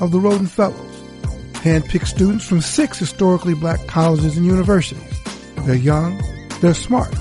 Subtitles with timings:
[0.00, 1.00] of the Rhoden Fellows,
[1.54, 5.20] handpicked students from six historically black colleges and universities.
[5.60, 6.20] They're young,
[6.60, 7.14] they're smart,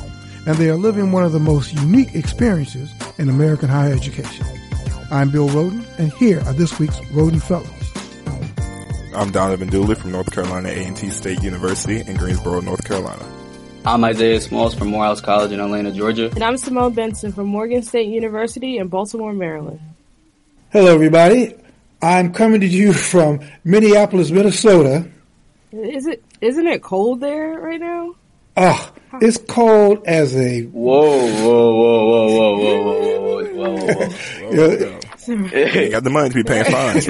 [0.46, 4.46] and they are living one of the most unique experiences in American higher education.
[5.12, 7.70] I'm Bill Rhoden, and here are this week's Rhoden Fellows.
[9.16, 13.24] I'm Donovan Dooley from North Carolina A&T State University in Greensboro, North Carolina.
[13.86, 16.32] I'm Isaiah Smalls from Morehouse College in Atlanta, Georgia.
[16.34, 19.82] And I'm Simone Benson from Morgan State University in Baltimore, Maryland.
[20.72, 21.54] Hello, everybody.
[22.04, 25.10] I'm coming to you from Minneapolis, Minnesota.
[25.72, 26.22] Is it?
[26.42, 28.16] Isn't it cold there right now?
[28.58, 35.00] Oh, it's cold as a whoa, whoa, whoa, whoa, whoa, whoa, whoa, whoa, whoa, whoa.
[35.28, 37.08] you got the money to be paying fines.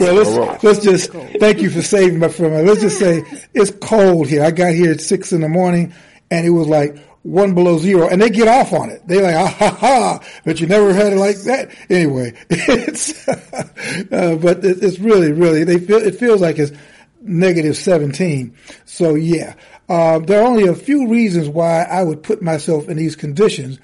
[0.00, 2.66] well, let's, let's just thank you for saving my friend.
[2.66, 3.22] Let's just say
[3.54, 4.42] it's cold here.
[4.42, 5.94] I got here at six in the morning,
[6.28, 9.06] and it was like one below zero, and they get off on it.
[9.06, 11.70] They like ah ha ha, but you never had it like that.
[11.90, 16.72] Anyway, it's uh, but it's really really they feel it feels like it's
[17.20, 18.56] negative seventeen.
[18.86, 19.54] So yeah,
[19.88, 23.78] uh, there are only a few reasons why I would put myself in these conditions,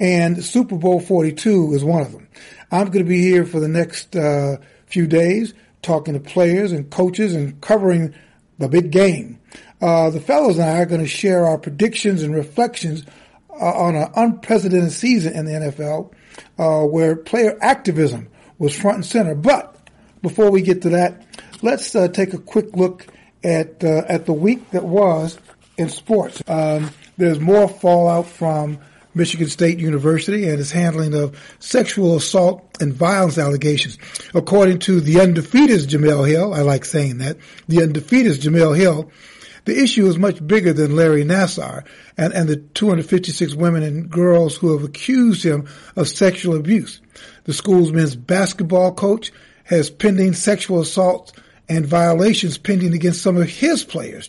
[0.00, 2.28] and Super Bowl forty two is one of them.
[2.72, 6.90] I'm going to be here for the next uh, few days talking to players and
[6.90, 8.14] coaches and covering
[8.58, 9.38] the big game.
[9.80, 13.04] Uh, the fellows and I are going to share our predictions and reflections
[13.50, 16.12] uh, on an unprecedented season in the NFL
[16.58, 18.28] uh, where player activism
[18.58, 19.34] was front and center.
[19.34, 19.76] But
[20.22, 21.24] before we get to that,
[21.62, 23.06] let's uh, take a quick look
[23.42, 25.38] at uh, at the week that was
[25.78, 26.42] in sports.
[26.46, 28.78] Um, there's more fallout from
[29.14, 33.98] Michigan State University and its handling of sexual assault and violence allegations.
[34.34, 39.10] According to the undefeated Jemele Hill, I like saying that, the undefeated Jemele Hill,
[39.70, 41.84] the issue is much bigger than Larry Nassar
[42.16, 47.00] and, and the 256 women and girls who have accused him of sexual abuse.
[47.44, 49.30] The school's men's basketball coach
[49.62, 51.38] has pending sexual assault
[51.68, 54.28] and violations pending against some of his players.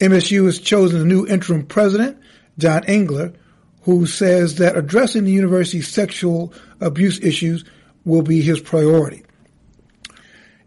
[0.00, 2.18] MSU has chosen a new interim president,
[2.58, 3.34] John Engler,
[3.82, 7.64] who says that addressing the university's sexual abuse issues
[8.04, 9.22] will be his priority.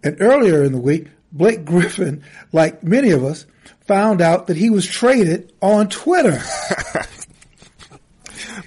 [0.01, 2.23] And earlier in the week, Blake Griffin,
[2.53, 3.45] like many of us,
[3.89, 6.39] found out that he was traded on Twitter.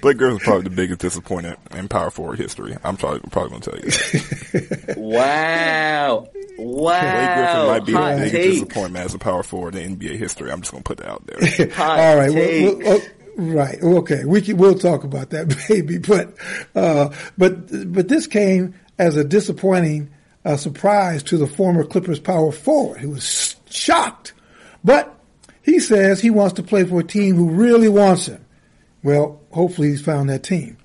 [0.01, 2.75] Blake Griffin's probably the biggest disappointment in power forward history.
[2.83, 4.95] I'm probably, probably going to tell you.
[5.01, 6.27] wow.
[6.55, 7.01] Wow.
[7.01, 8.53] Blake Griffin might be Hot the biggest takes.
[8.53, 10.51] disappointment as a power forward in NBA history.
[10.51, 11.39] I'm just going to put that out there.
[11.79, 12.31] All right.
[12.31, 13.01] Well, well,
[13.35, 13.81] Right.
[13.81, 14.23] Okay.
[14.23, 15.97] We can, we'll talk about that, baby.
[15.97, 16.35] But,
[16.75, 20.11] uh, but, but this came as a disappointing
[20.45, 24.33] uh, surprise to the former Clippers power forward who was shocked.
[24.83, 25.17] But
[25.61, 28.45] he says he wants to play for a team who really wants him.
[29.03, 30.77] Well, hopefully he's found that team.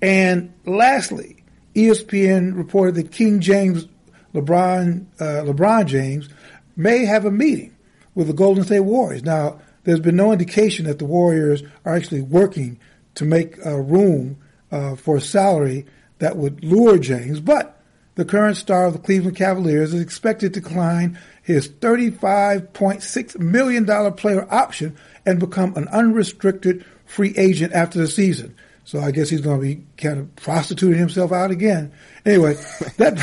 [0.00, 3.86] And lastly, ESPN reported that King James
[4.34, 6.28] LeBron, uh, LeBron James
[6.76, 7.74] may have a meeting
[8.14, 9.22] with the Golden State Warriors.
[9.22, 12.78] Now, there's been no indication that the Warriors are actually working
[13.16, 14.38] to make a room
[14.72, 15.86] uh, for a salary
[16.18, 17.73] that would lure James, but
[18.14, 24.46] the current star of the Cleveland Cavaliers is expected to decline his $35.6 million player
[24.52, 28.54] option and become an unrestricted free agent after the season.
[28.86, 31.90] So I guess he's going to be kind of prostituting himself out again.
[32.26, 32.54] Anyway,
[32.98, 33.16] that,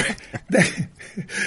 [0.49, 0.87] that,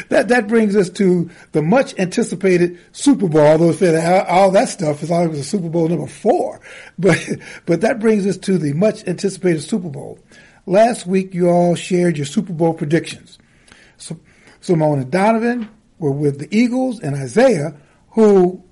[0.09, 5.11] that, that brings us to the much anticipated Super Bowl, although all that stuff is
[5.11, 6.61] always a Super Bowl number four.
[6.97, 7.29] But,
[7.67, 10.21] but that brings us to the much anticipated Super Bowl.
[10.67, 13.39] Last week, you all shared your Super Bowl predictions.
[13.99, 14.19] So,
[14.61, 15.69] Simone and Donovan
[15.99, 17.77] were with the Eagles and Isaiah,
[18.11, 18.63] who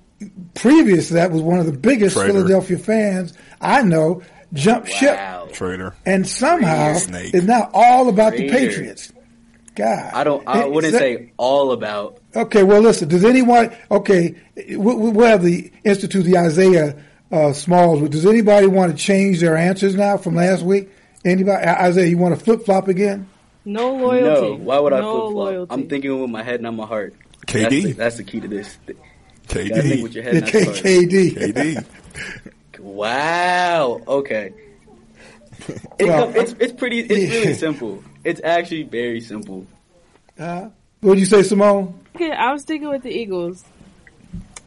[0.53, 2.33] previous to that was one of the biggest Traitor.
[2.33, 4.21] Philadelphia fans I know
[4.53, 4.91] jump wow.
[5.47, 5.53] ship.
[5.53, 5.95] Traitor.
[6.05, 8.47] And somehow it's now all about Traitor.
[8.47, 9.13] the Patriots.
[9.75, 10.13] God.
[10.13, 12.19] I don't, I wouldn't that, say all about.
[12.35, 18.07] Okay, well, listen, does anyone, okay, we, we have the Institute, the Isaiah uh, Smalls.
[18.09, 20.91] Does anybody want to change their answers now from last week?
[21.25, 21.65] Anybody?
[21.65, 23.29] Isaiah, you want to flip flop again?
[23.65, 24.49] No loyalty.
[24.49, 25.33] No, why would I flip flop?
[25.33, 25.73] Loyalty.
[25.73, 27.13] I'm thinking with my head, and not my heart.
[27.47, 27.61] KD?
[27.61, 28.77] That's the, that's the key to this.
[29.47, 29.81] KD.
[29.81, 31.33] Think with your head, K- KD.
[31.33, 31.85] KD.
[32.79, 34.01] Wow.
[34.07, 34.53] Okay.
[35.97, 36.99] It well, it's it's pretty.
[36.99, 38.03] It's really simple.
[38.23, 39.65] It's actually very simple.
[40.37, 41.99] Uh, what did you say, Simone?
[42.15, 43.63] Okay, I'm sticking with the Eagles.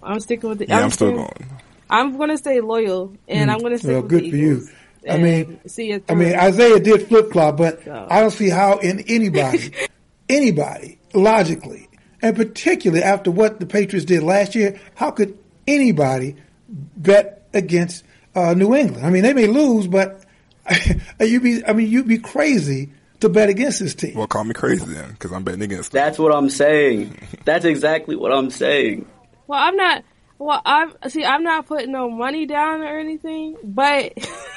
[0.03, 0.69] I'm sticking with the.
[0.69, 1.47] Yeah, I'm, I'm still going.
[1.88, 3.53] I'm going to stay loyal, and mm.
[3.53, 4.69] I'm going to stay well, with good the for you.
[5.08, 8.06] I mean, see I mean, Isaiah did flip flop, but so.
[8.11, 9.73] I don't see how in anybody,
[10.29, 11.88] anybody, logically,
[12.23, 16.37] and particularly after what the Patriots did last year, how could anybody
[16.69, 18.05] bet against
[18.35, 19.06] uh, New England?
[19.06, 20.25] I mean, they may lose, but
[21.20, 24.14] you'd be, I mean, you'd be crazy to bet against this team.
[24.14, 26.03] Well, call me crazy then, because I'm betting against them.
[26.03, 27.17] That's what I'm saying.
[27.44, 29.06] That's exactly what I'm saying.
[29.47, 30.05] Well, I'm not.
[30.38, 31.25] Well, I'm see.
[31.25, 34.12] I'm not putting no money down or anything, but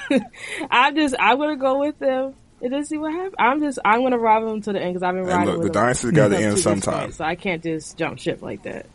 [0.72, 1.16] I'm just.
[1.20, 3.36] I'm gonna go with them and then see what happens.
[3.40, 3.80] I'm just.
[3.86, 5.46] I'm gonna ride them to the end because I've been riding.
[5.46, 8.64] look, with the dynasty got to end sometime, so I can't just jump ship like
[8.64, 8.88] that.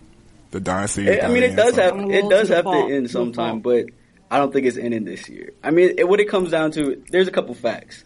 [0.50, 1.20] The dynasty.
[1.20, 1.98] I mean, it does have.
[1.98, 3.86] It does have to end sometime, but
[4.30, 5.52] I don't think it's ending this year.
[5.62, 8.04] I mean, it, what it comes down to, there's a couple facts.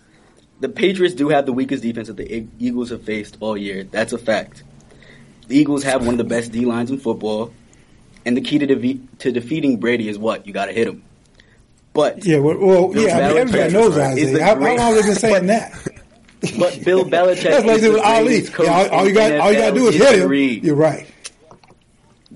[0.60, 3.84] The Patriots do have the weakest defense that the Eagles have faced all year.
[3.84, 4.62] That's a fact.
[5.46, 7.54] The Eagles have one of the best D lines in football,
[8.24, 11.02] and the key to, de- to defeating Brady is what you got to hit him.
[11.92, 14.40] But yeah, well, well yeah, I mean, everybody knows that.
[14.40, 15.72] How, how long have been saying that?
[16.58, 18.42] But Bill Belichick That's like with Ali.
[18.42, 20.64] Yeah, all, all, you got, all you got to do is hit him.
[20.64, 21.06] You're right.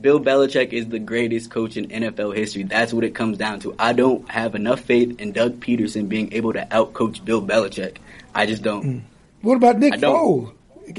[0.01, 2.65] Bill Belichick is the greatest coach in NFL history.
[2.65, 3.75] That's what it comes down to.
[3.79, 7.99] I don't have enough faith in Doug Pederson being able to outcoach Bill Belichick.
[8.35, 8.85] I just don't.
[8.85, 9.03] Mm.
[9.43, 10.53] What about Nick Foles?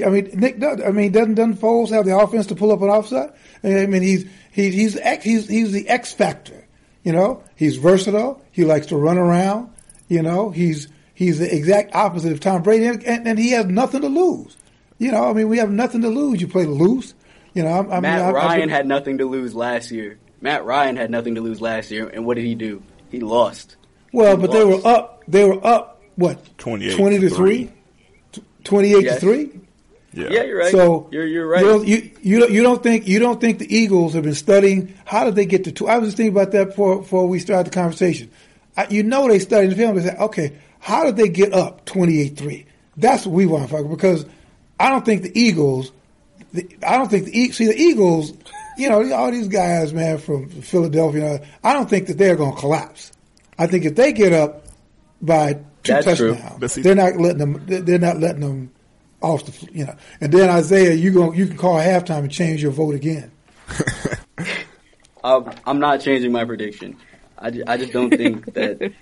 [0.04, 0.62] I mean, Nick.
[0.62, 3.32] I mean, doesn't doesn't Foles have the offense to pull up an offside?
[3.62, 6.66] I mean, he's he's he's he's he's the X factor.
[7.02, 8.42] You know, he's versatile.
[8.50, 9.70] He likes to run around.
[10.08, 14.00] You know, he's he's the exact opposite of Tom Brady, and, and he has nothing
[14.02, 14.56] to lose.
[14.98, 16.40] You know, I mean, we have nothing to lose.
[16.40, 17.14] You play loose.
[17.52, 20.18] You know, I, I Matt mean, Ryan I, been, had nothing to lose last year.
[20.40, 22.82] Matt Ryan had nothing to lose last year, and what did he do?
[23.10, 23.76] He lost.
[24.12, 24.58] Well, he but lost.
[24.58, 25.24] they were up.
[25.28, 26.02] They were up.
[26.16, 26.58] What?
[26.58, 27.70] 28 20 to three.
[28.64, 29.14] Twenty-eight yes.
[29.16, 29.60] to three.
[30.14, 30.28] Yeah.
[30.30, 30.70] yeah, you're right.
[30.70, 31.62] So you're you're right.
[31.62, 34.34] You don't, you, you don't, you don't think you don't think the Eagles have been
[34.34, 35.88] studying how did they get to two?
[35.88, 38.30] I was just thinking about that before before we started the conversation.
[38.76, 39.96] I, you know they studied the film.
[39.96, 42.66] They said, okay, how did they get up 28-3?
[42.96, 44.26] That's what we want to focus because
[44.80, 45.92] I don't think the Eagles
[46.54, 48.32] the, I don't think the see the Eagles,
[48.78, 51.44] you know, all these guys, man, from Philadelphia.
[51.62, 53.12] I don't think that they're going to collapse.
[53.58, 54.64] I think if they get up
[55.20, 55.60] by two
[55.92, 57.62] That's touchdowns, they're not letting them.
[57.66, 58.73] They're not letting them
[59.24, 59.72] off the.
[59.72, 62.94] You know, and then Isaiah, you go, you can call halftime and change your vote
[62.94, 63.30] again.
[65.24, 66.96] um, I'm not changing my prediction.
[67.38, 68.78] I just, I just don't think that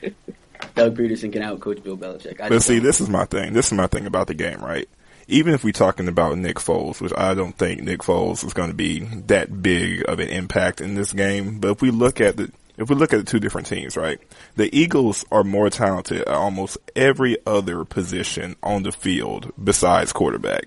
[0.75, 2.41] Doug Pederson can outcoach Bill Belichick.
[2.41, 2.85] I but see, don't.
[2.85, 3.53] this is my thing.
[3.53, 4.89] This is my thing about the game, right?
[5.29, 8.71] even if we're talking about Nick Foles, which I don't think Nick Foles is going
[8.71, 12.37] to be that big of an impact in this game, but if we look at
[12.37, 12.51] the
[12.83, 14.21] if we look at the two different teams, right,
[14.57, 20.67] the Eagles are more talented at almost every other position on the field besides quarterback.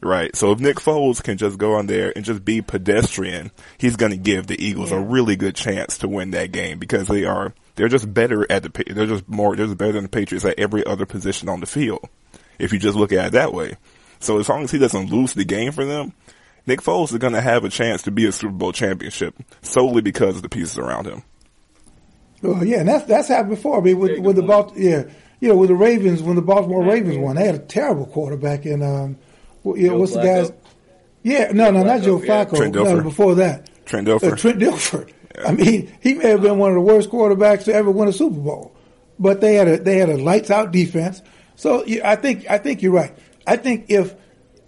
[0.00, 0.36] Right.
[0.36, 4.12] So if Nick Foles can just go on there and just be pedestrian, he's going
[4.12, 4.98] to give the Eagles yeah.
[4.98, 8.62] a really good chance to win that game because they are, they're just better at
[8.62, 11.60] the, they're just more, they're just better than the Patriots at every other position on
[11.60, 12.06] the field.
[12.58, 13.76] If you just look at it that way.
[14.20, 16.12] So as long as he doesn't lose the game for them,
[16.66, 20.02] Nick Foles is going to have a chance to be a Super Bowl championship solely
[20.02, 21.22] because of the pieces around him.
[22.44, 23.78] Well, yeah, and that's that's happened before.
[23.78, 25.04] I mean, with, with the Baltimore, yeah,
[25.40, 28.66] you know, with the Ravens when the Baltimore Ravens won, they had a terrible quarterback
[28.66, 29.16] in um,
[29.64, 30.22] you know, what's Flacco?
[30.22, 30.52] the guy's?
[31.22, 32.56] Yeah, no, no, not Joe Flacco.
[32.56, 34.32] Trent no, before that, Trent Dilfer.
[34.32, 35.10] Uh, Trent Dilfer.
[35.34, 35.48] Yeah.
[35.48, 38.12] I mean, he may have been one of the worst quarterbacks to ever win a
[38.12, 38.76] Super Bowl,
[39.18, 41.22] but they had a they had a lights out defense.
[41.56, 43.16] So I think I think you're right.
[43.46, 44.14] I think if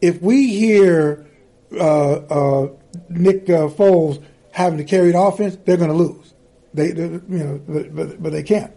[0.01, 1.27] if we hear
[1.73, 2.69] uh, uh,
[3.11, 6.33] Nick uh, Foles having to carry the offense, they're going to lose.
[6.77, 8.71] They, you know, but, but, they can't.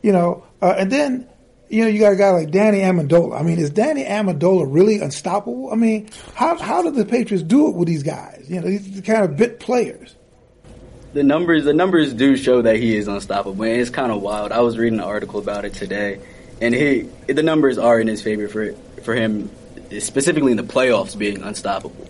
[0.00, 1.28] You know, uh, and then
[1.68, 3.38] you know you got a guy like Danny Amendola.
[3.38, 5.70] I mean, is Danny Amendola really unstoppable?
[5.72, 8.44] I mean, how how did the Patriots do it with these guys?
[8.48, 10.14] You know, these kind of bit players.
[11.14, 13.62] The numbers, the numbers do show that he is unstoppable.
[13.64, 14.52] And it's kind of wild.
[14.52, 16.20] I was reading an article about it today,
[16.60, 18.72] and he the numbers are in his favor for
[19.02, 19.50] for him
[19.98, 22.08] specifically in the playoffs, being unstoppable.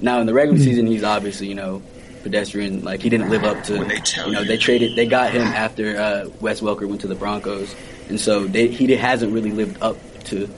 [0.00, 0.68] Now in the regular mm-hmm.
[0.68, 1.82] season, he's obviously you know
[2.22, 2.84] pedestrian.
[2.84, 3.74] Like he didn't live up to
[4.26, 7.74] you know they traded they got him after uh, Wes Welker went to the Broncos,
[8.08, 10.48] and so they, he hasn't really lived up to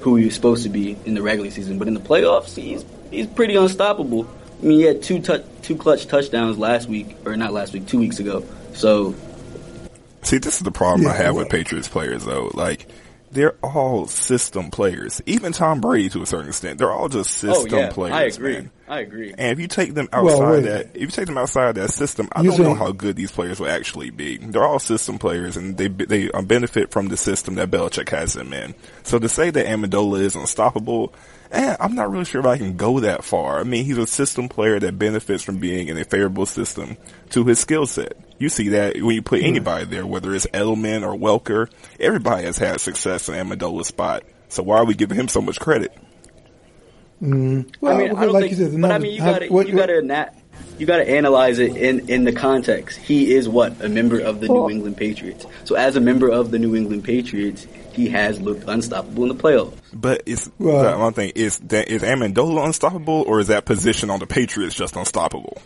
[0.00, 1.78] who he was supposed to be in the regular season.
[1.78, 4.26] But in the playoffs, he's he's pretty unstoppable.
[4.62, 7.86] I mean, he had two tu- two clutch touchdowns last week, or not last week,
[7.86, 8.44] two weeks ago.
[8.74, 9.14] So,
[10.22, 12.50] see, this is the problem yeah, I have with Patriots players, though.
[12.54, 12.86] Like,
[13.32, 15.20] they're all system players.
[15.26, 18.14] Even Tom Brady, to a certain extent, they're all just system oh, yeah, players.
[18.14, 18.54] I agree.
[18.54, 18.70] Man.
[18.92, 19.32] I agree.
[19.38, 22.28] And if you take them outside well, that, if you take them outside that system,
[22.30, 24.36] I don't know how good these players will actually be.
[24.36, 28.34] They're all system players, and they they um, benefit from the system that Belichick has
[28.34, 28.74] them in.
[29.02, 31.14] So to say that Amendola is unstoppable,
[31.52, 33.60] eh, I'm not really sure if I can go that far.
[33.60, 36.98] I mean, he's a system player that benefits from being in a favorable system
[37.30, 38.18] to his skill set.
[38.38, 39.46] You see that when you put hmm.
[39.46, 44.24] anybody there, whether it's Edelman or Welker, everybody has had success in Amendola's spot.
[44.50, 45.96] So why are we giving him so much credit?
[47.22, 47.72] Mm.
[47.80, 49.46] Well, I mean, I don't like think, you said, but I mean, you got to
[49.46, 50.32] you got to
[50.78, 52.98] you got to analyze it in in the context.
[52.98, 55.46] He is what a member of the well, New England Patriots.
[55.64, 59.40] So as a member of the New England Patriots, he has looked unstoppable in the
[59.42, 59.76] playoffs.
[59.92, 64.18] But it's well, one thing is that is Amendola unstoppable, or is that position on
[64.18, 65.62] the Patriots just unstoppable?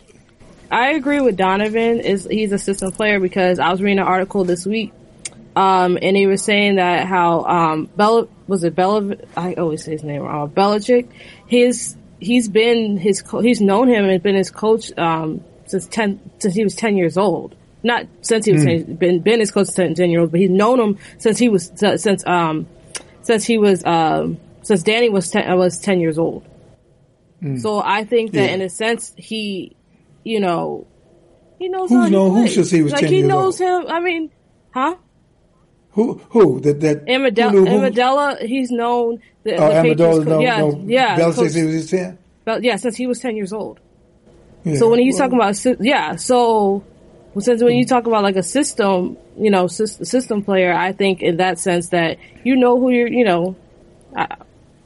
[0.69, 2.01] I agree with Donovan.
[2.01, 4.93] Is he's a system player because I was reading an article this week,
[5.57, 9.15] um, and he was saying that how um, Bella was it Bella?
[9.35, 10.51] I always say his name wrong.
[10.51, 11.09] Belichick.
[11.47, 16.53] His he's been his he's known him and been his coach um, since ten since
[16.53, 17.55] he was ten years old.
[17.81, 18.85] Not since he was mm.
[18.85, 21.49] 10, been been his coach since ten years old, but he's known him since he
[21.49, 22.67] was since um
[23.23, 26.45] since he was um since Danny was ten was ten years old.
[27.41, 27.59] Mm.
[27.59, 28.53] So I think that yeah.
[28.53, 29.75] in a sense he
[30.23, 30.85] you know,
[31.57, 33.85] he knows Who's known who since he was like 10 he years knows old?
[33.85, 33.91] him.
[33.91, 34.29] I mean,
[34.71, 34.97] huh?
[35.97, 38.39] Who who that that Amendola?
[38.45, 39.19] He's known.
[39.41, 41.17] The, oh, the uh, Amendola, no, yeah, no, yeah.
[41.17, 42.19] Bell since he was ten.
[42.45, 43.79] But yeah, since he was ten years old.
[44.63, 46.83] Yeah, so when he's well, talking about yeah, so
[47.39, 51.37] since when you talk about like a system, you know, system player, I think in
[51.37, 53.55] that sense that you know who you're, you know,
[54.15, 54.35] I,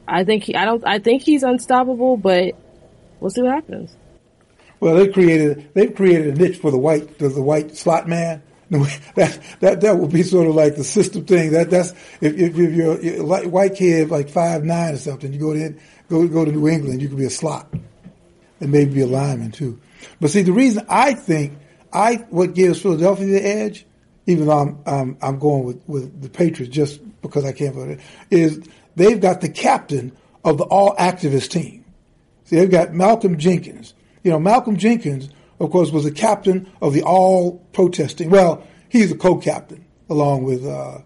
[0.08, 2.54] I think he, I don't, I think he's unstoppable, but
[3.20, 3.94] we'll see what happens.
[4.80, 8.42] Well, they created they've created a niche for the white the, the white slot man.
[9.14, 11.52] That that that would be sort of like the system thing.
[11.52, 15.38] That that's if, if, if you're a white kid like five nine or something, you
[15.38, 15.74] go to
[16.08, 17.68] go go to New England, you could be a slot
[18.60, 19.78] and maybe be a lineman too.
[20.20, 21.58] But see, the reason I think
[21.92, 23.84] I what gives Philadelphia the edge,
[24.26, 27.90] even though I'm I'm, I'm going with, with the Patriots just because I can't vote
[27.90, 28.00] it,
[28.30, 28.62] is
[28.96, 31.84] they've got the captain of the all activist team.
[32.44, 35.28] See, they've got Malcolm Jenkins you know, Malcolm Jenkins,
[35.62, 38.30] of course, was the captain of the all protesting.
[38.30, 40.98] Well, he's a co-captain along with uh,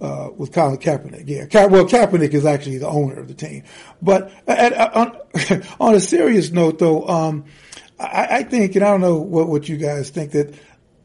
[0.00, 1.24] uh, with Colin Kaepernick.
[1.26, 3.64] Yeah, Ka- well, Kaepernick is actually the owner of the team.
[4.02, 5.16] But at, at, on,
[5.80, 7.46] on, a serious note, though, um,
[7.98, 10.54] I, I, think, and I don't know what, what you guys think that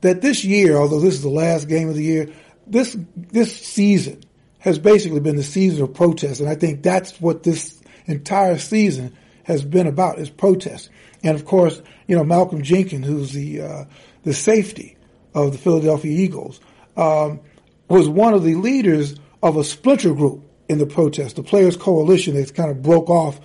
[0.02, 2.30] that this year, although this is the last game of the year,
[2.68, 4.22] this this season
[4.60, 9.16] has basically been the season of protest, and I think that's what this entire season
[9.44, 10.90] has been about is protest.
[11.24, 13.86] And of course, you know, Malcolm Jenkins, who's the, uh,
[14.24, 14.98] the safety
[15.34, 16.60] of the Philadelphia Eagles,
[16.98, 17.40] um,
[17.88, 22.36] was one of the leaders of a splinter group in the protest, the Players Coalition
[22.36, 23.40] that kind of broke off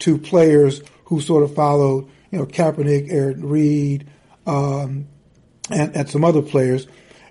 [0.00, 4.08] to players who sort of followed, you know, Kaepernick, Eric Reid,
[4.46, 5.08] um,
[5.70, 6.86] and, and some other players.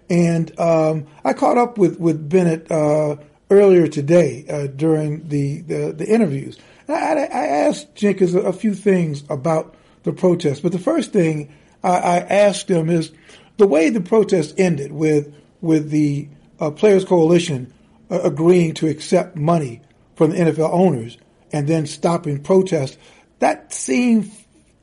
[0.09, 3.17] And um, I caught up with with Bennett uh,
[3.49, 6.57] earlier today uh, during the, the, the interviews.
[6.87, 9.75] I, I, asked Jenkins a, a, few things about
[10.07, 10.63] the protest.
[10.63, 13.11] But the first thing I, I asked him is
[13.57, 17.73] the way the protest ended with with the uh, Players Coalition
[18.09, 19.81] uh, agreeing to accept money
[20.15, 21.17] from the NFL owners
[21.51, 22.97] and then stopping protests.
[23.39, 24.31] That seemed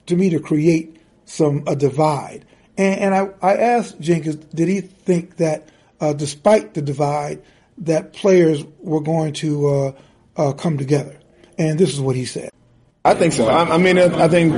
[0.07, 2.45] to me to create some a divide.
[2.77, 5.69] And, and I, I asked Jenkins, did he think that
[6.01, 7.43] uh, despite the divide,
[7.79, 9.93] that players were going to uh,
[10.37, 11.19] uh, come together?
[11.59, 12.51] And this is what he said.
[13.05, 13.47] I think so.
[13.47, 14.55] I, I mean, I think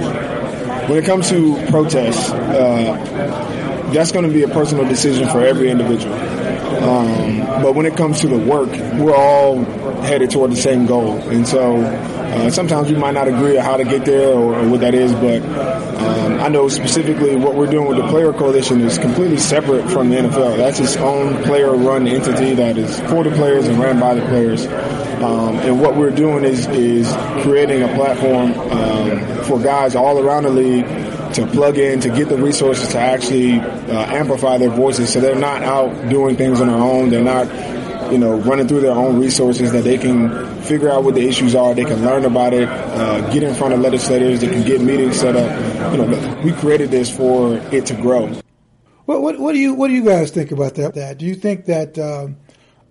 [0.88, 5.70] when it comes to protests, uh, that's going to be a personal decision for every
[5.70, 6.14] individual.
[6.66, 9.64] Um, but when it comes to the work, we're all
[10.02, 11.18] headed toward the same goal.
[11.30, 14.68] And so uh, sometimes we might not agree on how to get there or, or
[14.68, 18.80] what that is, but um, I know specifically what we're doing with the Player Coalition
[18.82, 20.56] is completely separate from the NFL.
[20.56, 24.66] That's its own player-run entity that is for the players and ran by the players.
[24.66, 27.10] Um, and what we're doing is is
[27.42, 30.84] creating a platform um, for guys all around the league
[31.36, 35.34] to plug in to get the resources to actually uh, amplify their voices, so they're
[35.34, 37.10] not out doing things on their own.
[37.10, 37.46] They're not
[38.10, 41.54] you know, running through their own resources that they can figure out what the issues
[41.54, 41.74] are.
[41.74, 44.40] They can learn about it, uh, get in front of legislators.
[44.40, 45.92] They can get meetings set up.
[45.92, 48.26] You know, we created this for it to grow.
[49.06, 50.94] What, what, what do you what do you guys think about that?
[50.94, 52.36] That do you think that, um,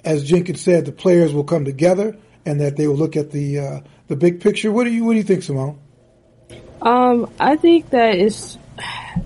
[0.04, 3.60] as Jenkins said, the players will come together and that they will look at the
[3.60, 4.72] uh, the big picture?
[4.72, 5.80] What do you what do you think, Simone?
[6.86, 8.58] Um, I think that it's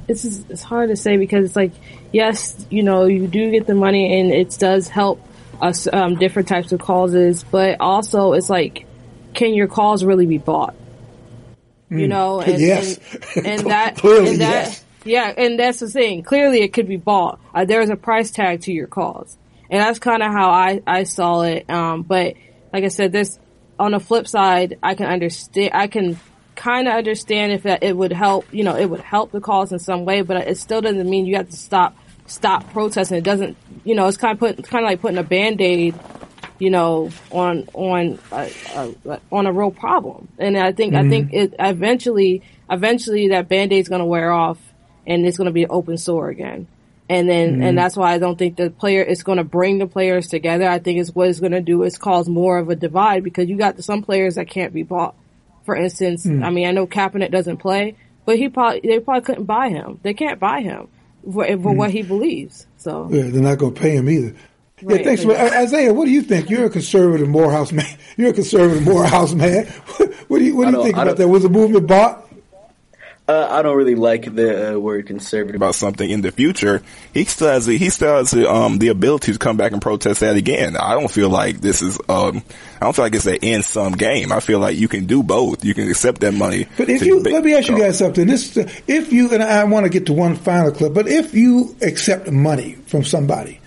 [0.08, 1.74] it's it's hard to say because it's like
[2.12, 5.22] yes, you know, you do get the money and it does help
[5.62, 8.86] us um, different types of causes, but also it's like,
[9.34, 10.74] can your cause really be bought?
[11.89, 12.10] you mm.
[12.10, 13.00] know, and, yes.
[13.36, 14.86] and, and that, Clearly, and that, yes.
[15.04, 16.24] yeah, and that's the thing.
[16.24, 17.39] Clearly it could be bought.
[17.54, 19.38] Uh, there's a price tag to your cause.
[19.70, 21.70] And that's kind of how I, I saw it.
[21.70, 22.36] Um, but
[22.74, 23.39] like I said, this,
[23.78, 26.20] on the flip side, I can understand, I can
[26.60, 29.72] kind of understand if that it would help, you know, it would help the cause
[29.72, 31.96] in some way, but it still doesn't mean you have to stop,
[32.28, 33.18] stop protesting.
[33.18, 35.96] It doesn't, you know, it's kind of put, it's kind of like putting a band-aid
[36.60, 38.51] you know, on on a,
[39.06, 40.28] a, on a real problem.
[40.38, 41.08] And I think mm-hmm.
[41.08, 44.58] I think it eventually eventually that band aid's going to wear off,
[45.08, 46.68] and it's going to be an open sore again.
[47.08, 47.63] And then mm-hmm.
[47.63, 50.68] and that's why I don't think the player is going to bring the players together.
[50.68, 53.48] I think it's what it's going to do is cause more of a divide because
[53.48, 55.16] you got some players that can't be bought.
[55.66, 56.44] For instance, mm-hmm.
[56.44, 60.00] I mean I know Kaepernick doesn't play, but he probably they probably couldn't buy him.
[60.04, 60.88] They can't buy him
[61.24, 61.75] for, for mm-hmm.
[61.75, 62.68] what he believes.
[62.78, 64.36] So yeah, they're not going to pay him either.
[64.82, 65.24] Right, yeah, thanks.
[65.24, 66.50] For, Isaiah, what do you think?
[66.50, 67.98] You're a conservative Morehouse man.
[68.18, 69.66] You're a conservative Morehouse man.
[70.28, 71.28] what do you What do you think about that?
[71.28, 72.29] Was the movement bought?
[73.30, 76.82] Uh, I don't really like the uh, word conservative about something in the future.
[77.14, 79.80] He still has the, he still has the, um, the ability to come back and
[79.82, 80.76] protest that again.
[80.76, 82.42] I don't feel like this is um,
[82.82, 84.32] I don't feel like it's an end sum game.
[84.32, 85.64] I feel like you can do both.
[85.64, 86.66] You can accept that money.
[86.76, 88.26] But if you let me ask you guys something.
[88.26, 88.58] This
[88.88, 92.32] if you and I want to get to one final clip, but if you accept
[92.32, 93.60] money from somebody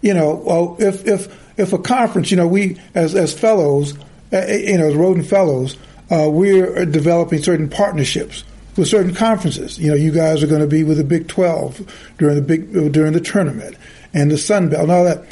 [0.00, 3.94] you know, if if if a conference, you know, we as as fellows,
[4.32, 5.76] uh, you know, as Rhoden fellows,
[6.10, 8.44] uh, we're developing certain partnerships
[8.76, 9.78] with certain conferences.
[9.78, 11.80] You know, you guys are going to be with the Big Twelve
[12.18, 13.76] during the big during the tournament
[14.12, 15.24] and the Sun Belt and all that.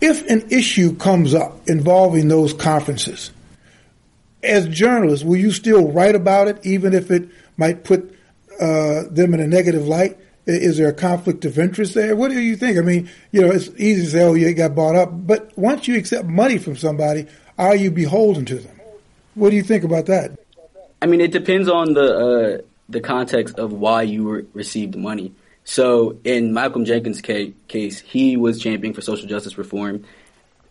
[0.00, 3.30] If an issue comes up involving those conferences,
[4.42, 8.14] as journalists, will you still write about it, even if it might put
[8.60, 10.18] uh, them in a negative light?
[10.46, 12.14] Is there a conflict of interest there?
[12.14, 12.76] What do you think?
[12.76, 15.08] I mean, you know, it's easy to say, oh, you got bought up.
[15.26, 18.78] But once you accept money from somebody, are you beholden to them?
[19.36, 20.38] What do you think about that?
[21.00, 25.32] I mean, it depends on the uh, the context of why you re- received money.
[25.64, 30.04] So in Malcolm Jenkins' case, he was championing for social justice reform.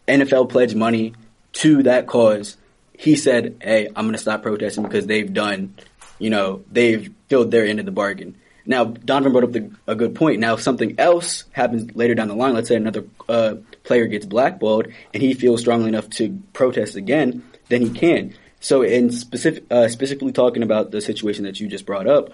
[0.07, 1.13] NFL pledged money
[1.53, 2.57] to that cause.
[2.97, 5.75] He said, "Hey, I'm going to stop protesting because they've done,
[6.19, 9.95] you know, they've filled their end of the bargain." Now, Donovan brought up the, a
[9.95, 10.39] good point.
[10.39, 14.25] Now, if something else happens later down the line, let's say another uh, player gets
[14.25, 18.33] blackballed and he feels strongly enough to protest again, then he can.
[18.63, 22.29] So, in specific, uh, specifically talking about the situation that you just brought up,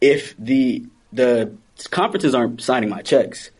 [0.00, 1.56] if the the
[1.90, 3.50] conferences aren't signing my checks,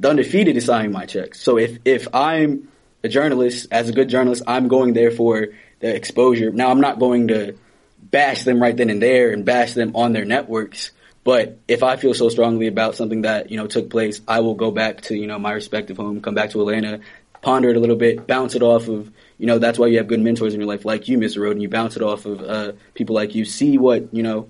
[0.00, 1.40] the undefeated is signing my checks.
[1.40, 2.68] So, if if I'm
[3.02, 5.48] a journalist, as a good journalist, I'm going there for
[5.80, 6.50] the exposure.
[6.50, 7.56] Now, I'm not going to
[7.98, 10.90] bash them right then and there and bash them on their networks.
[11.24, 14.56] But if I feel so strongly about something that, you know, took place, I will
[14.56, 17.00] go back to, you know, my respective home, come back to Atlanta,
[17.40, 20.08] ponder it a little bit, bounce it off of, you know, that's why you have
[20.08, 21.38] good mentors in your life like you, Mr.
[21.38, 21.60] Rhoden.
[21.60, 24.48] You bounce it off of uh, people like you, see what, you know,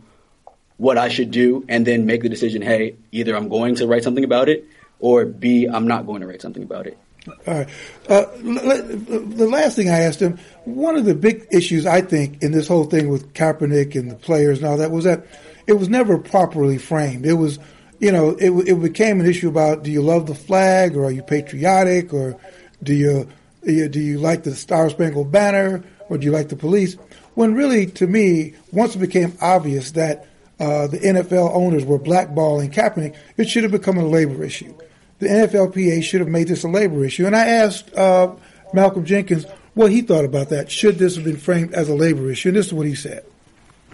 [0.77, 4.03] what I should do, and then make the decision, hey, either I'm going to write
[4.03, 4.67] something about it,
[4.99, 6.99] or B, I'm not going to write something about it.
[7.29, 7.69] All right.
[8.09, 12.53] Uh, the last thing I asked him, one of the big issues I think in
[12.53, 15.27] this whole thing with Kaepernick and the players and all that was that
[15.67, 17.25] it was never properly framed.
[17.25, 17.59] It was,
[18.01, 21.13] you know, it, it became an issue about do you love the flag or are
[21.13, 22.39] you patriotic or
[22.83, 23.29] do you
[23.65, 26.97] do you like the Star Spangled Banner or do you like the police?
[27.35, 30.27] When really, to me, once it became obvious that
[30.61, 34.75] uh, the NFL owners were blackballing Kaepernick, it should have become a labor issue
[35.23, 37.27] the NFLPA should have made this a labor issue.
[37.27, 38.35] And I asked uh,
[38.75, 40.69] Malcolm Jenkins what he thought about that.
[40.69, 42.49] Should this have been framed as a labor issue?
[42.49, 43.25] And this is what he said.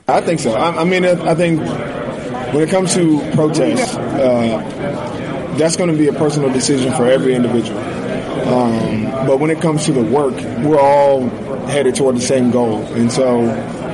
[0.09, 0.52] I think so.
[0.54, 6.09] I, I mean, I think when it comes to protests, uh, that's going to be
[6.09, 7.78] a personal decision for every individual.
[8.46, 11.29] Um, but when it comes to the work, we're all
[11.68, 12.83] headed toward the same goal.
[12.94, 13.40] And so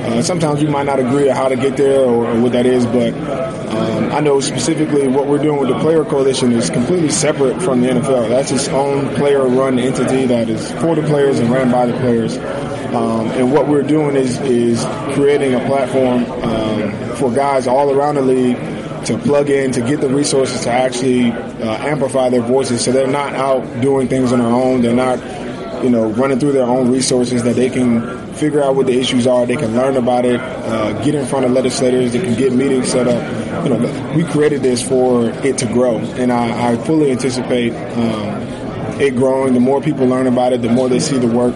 [0.05, 2.65] uh, sometimes we might not agree on how to get there or, or what that
[2.65, 3.13] is, but
[3.75, 7.81] um, I know specifically what we're doing with the Player Coalition is completely separate from
[7.81, 8.29] the NFL.
[8.29, 12.37] That's its own player-run entity that is for the players and ran by the players.
[12.95, 18.15] Um, and what we're doing is is creating a platform um, for guys all around
[18.15, 18.57] the league
[19.05, 23.07] to plug in to get the resources to actually uh, amplify their voices, so they're
[23.07, 24.81] not out doing things on their own.
[24.81, 25.19] They're not
[25.83, 29.27] you know, running through their own resources that they can figure out what the issues
[29.27, 29.45] are.
[29.45, 32.13] They can learn about it, uh, get in front of legislators.
[32.13, 33.63] They can get meetings set up.
[33.63, 38.99] You know, we created this for it to grow, and I, I fully anticipate um,
[38.99, 39.53] it growing.
[39.53, 41.55] The more people learn about it, the more they see the work.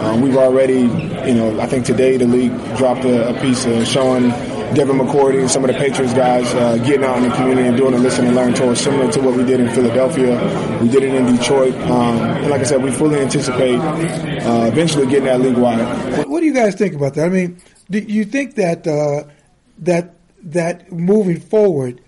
[0.00, 3.84] Um, we've already, you know, I think today the league dropped a, a piece uh,
[3.84, 4.30] showing
[4.74, 7.76] Devin McCourty and some of the Patriots guys uh, getting out in the community and
[7.76, 10.36] doing a listen and learn tour, similar to what we did in Philadelphia.
[10.80, 11.74] We did it in Detroit.
[11.74, 16.26] Um, and like I said, we fully anticipate uh, eventually getting that league wide.
[16.28, 17.26] what do you guys think about that?
[17.26, 19.28] I mean, do you think that uh,
[19.78, 22.00] that that moving forward,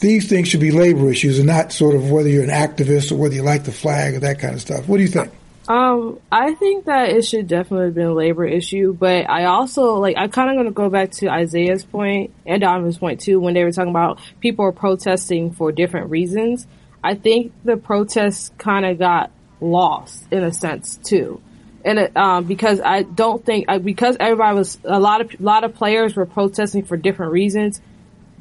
[0.00, 3.16] these things should be labor issues and not sort of whether you're an activist or
[3.16, 4.88] whether you like the flag or that kind of stuff?
[4.88, 5.30] What do you think?
[5.66, 9.94] Um, I think that it should definitely have been a labor issue, but I also
[9.94, 13.40] like I kind of going to go back to Isaiah's point and Donovan's point too
[13.40, 16.66] when they were talking about people are protesting for different reasons.
[17.02, 21.40] I think the protests kind of got lost in a sense too,
[21.82, 25.64] and um, because I don't think uh, because everybody was a lot of a lot
[25.64, 27.80] of players were protesting for different reasons.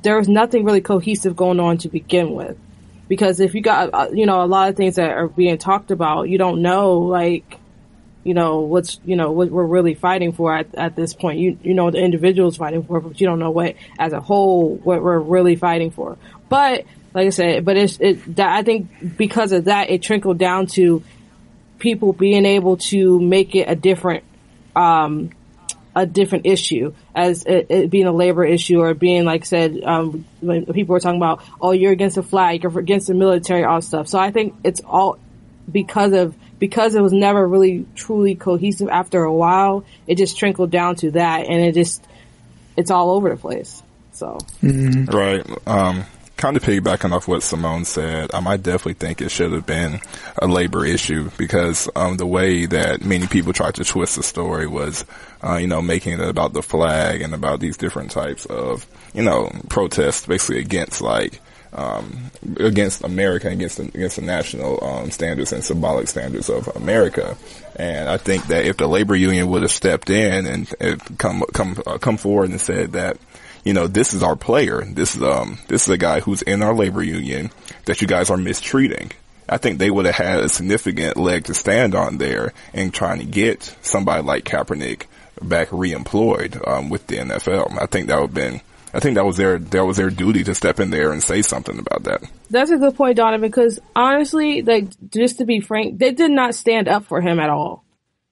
[0.01, 2.57] There was nothing really cohesive going on to begin with
[3.07, 5.91] because if you got uh, you know a lot of things that are being talked
[5.91, 7.59] about you don't know like
[8.23, 11.39] you know what's you know what we're really fighting for at, at this point.
[11.39, 14.75] You you know the individuals fighting for but you don't know what as a whole
[14.75, 16.17] what we're really fighting for.
[16.49, 20.37] But like i said but it's it that i think because of that it trickled
[20.37, 21.03] down to
[21.79, 24.23] people being able to make it a different
[24.75, 25.29] um
[25.95, 30.25] a different issue as it, it, being a labor issue or being like said um,
[30.41, 33.81] when people were talking about oh you're against the flag you're against the military all
[33.81, 34.07] stuff.
[34.07, 35.19] So i think it's all
[35.71, 40.71] because of because it was never really truly cohesive after a while it just trickled
[40.71, 42.03] down to that and it just
[42.75, 43.81] it's all over the place.
[44.13, 44.37] So.
[44.61, 45.05] Mm-hmm.
[45.05, 45.67] right.
[45.67, 46.05] Um,
[46.37, 49.99] kind of piggybacking off what Simone said, um, I definitely think it should have been
[50.41, 54.67] a labor issue because um, the way that many people tried to twist the story
[54.67, 55.05] was,
[55.43, 59.23] uh, you know, making it about the flag and about these different types of, you
[59.23, 61.39] know, protests basically against like,
[61.73, 67.35] um, against America, against the, against the national um, standards and symbolic standards of America.
[67.75, 71.43] And I think that if the labor union would have stepped in and, and come
[71.53, 73.17] come uh, come forward and said that
[73.63, 74.83] you know, this is our player.
[74.85, 77.51] This is, um, this is a guy who's in our labor union
[77.85, 79.11] that you guys are mistreating.
[79.47, 83.19] I think they would have had a significant leg to stand on there in trying
[83.19, 85.05] to get somebody like Kaepernick
[85.41, 87.81] back reemployed, um, with the NFL.
[87.81, 88.61] I think that would have been,
[88.93, 91.41] I think that was their, that was their duty to step in there and say
[91.41, 92.23] something about that.
[92.49, 96.55] That's a good point, Donovan, because honestly, like, just to be frank, they did not
[96.55, 97.83] stand up for him at all.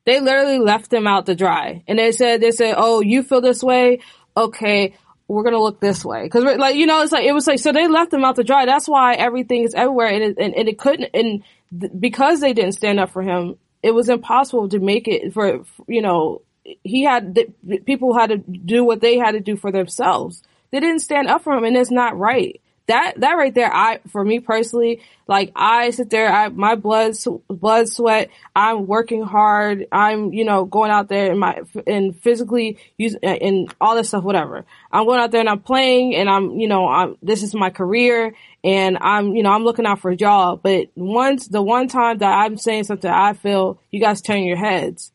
[0.06, 1.84] They literally left him out to dry.
[1.88, 4.00] And they said, they said, oh, you feel this way?
[4.36, 4.96] Okay,
[5.32, 7.72] we're gonna look this way because like you know it's like it was like so
[7.72, 8.66] they left them out to dry.
[8.66, 11.44] That's why everything is everywhere and it, and, and it couldn't and
[11.80, 15.64] th- because they didn't stand up for him, it was impossible to make it for
[15.88, 16.42] you know
[16.84, 20.44] he had the, people had to do what they had to do for themselves.
[20.72, 24.00] They didn't stand up for him, and it's not right that that right there i
[24.10, 27.14] for me personally like i sit there i my blood
[27.48, 32.78] blood sweat i'm working hard i'm you know going out there and my and physically
[32.98, 34.66] use and all this stuff whatever.
[34.92, 37.70] I'm going out there and i'm playing and i'm you know i'm this is my
[37.70, 42.18] career and i'm you know i'm looking out for y'all but once the one time
[42.20, 45.12] that i'm saying something i feel you guys turn your heads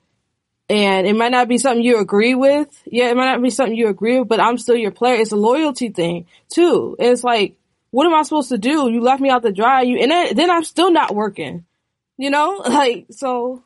[0.69, 2.69] and it might not be something you agree with.
[2.87, 5.21] Yeah, it might not be something you agree with, but I'm still your player.
[5.21, 6.97] It's a loyalty thing too.
[6.99, 7.57] it's like,
[7.91, 8.91] what am I supposed to do?
[8.91, 9.83] You left me out to dry.
[9.83, 11.65] You and then, then I'm still not working.
[12.19, 13.63] You know, like so.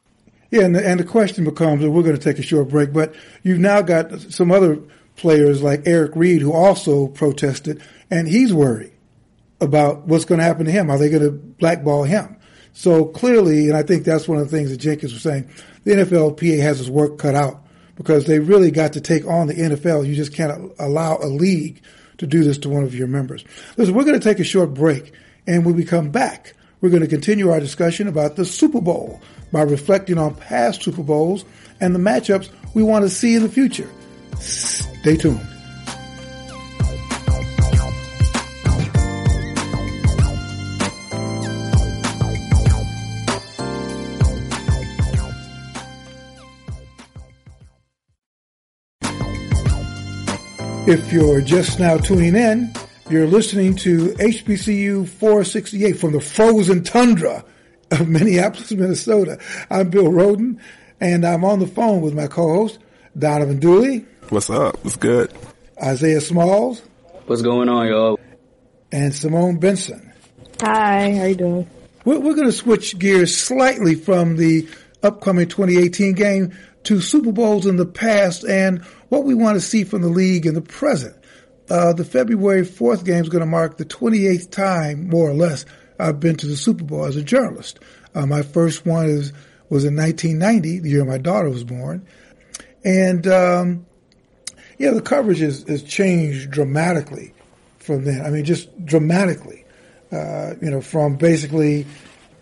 [0.50, 2.92] Yeah, and the, and the question becomes, and we're going to take a short break,
[2.92, 4.80] but you've now got some other
[5.14, 8.92] players like Eric Reid who also protested, and he's worried
[9.60, 10.90] about what's going to happen to him.
[10.90, 12.36] Are they going to blackball him?
[12.72, 15.48] So clearly, and I think that's one of the things that Jenkins was saying,
[15.84, 17.64] the NFLPA has its work cut out
[17.96, 20.06] because they really got to take on the NFL.
[20.06, 21.82] You just can't allow a league
[22.18, 23.44] to do this to one of your members.
[23.76, 25.12] Listen, we're going to take a short break,
[25.46, 29.20] and when we come back, we're going to continue our discussion about the Super Bowl
[29.52, 31.44] by reflecting on past Super Bowls
[31.80, 33.88] and the matchups we want to see in the future.
[34.38, 35.46] Stay tuned.
[50.90, 52.74] If you're just now tuning in,
[53.08, 57.44] you're listening to HBCU 468 from the frozen tundra
[57.92, 59.38] of Minneapolis, Minnesota.
[59.70, 60.58] I'm Bill Rhoden,
[61.00, 62.80] and I'm on the phone with my co-host,
[63.16, 64.04] Donovan Dooley.
[64.30, 64.84] What's up?
[64.84, 65.32] What's good?
[65.80, 66.82] Isaiah Smalls.
[67.26, 68.18] What's going on, y'all?
[68.90, 70.12] And Simone Benson.
[70.60, 71.70] Hi, how you doing?
[72.04, 74.68] We're, we're going to switch gears slightly from the
[75.04, 79.84] upcoming 2018 game to Super Bowls in the past and what we want to see
[79.84, 81.14] from the league in the present.
[81.68, 85.66] Uh, the February 4th game is going to mark the 28th time, more or less,
[85.98, 87.78] I've been to the Super Bowl as a journalist.
[88.14, 89.32] Uh, my first one is,
[89.68, 92.06] was in 1990, the year my daughter was born.
[92.82, 93.86] And, um,
[94.78, 97.34] yeah, the coverage has, has changed dramatically
[97.78, 98.24] from then.
[98.24, 99.64] I mean, just dramatically.
[100.10, 101.86] Uh, you know, from basically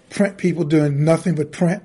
[0.08, 1.82] print people doing nothing but print